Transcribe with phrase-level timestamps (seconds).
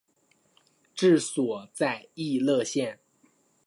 [0.95, 2.99] 治所在溢乐县。